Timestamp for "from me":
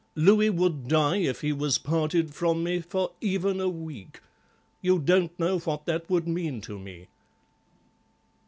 2.33-2.79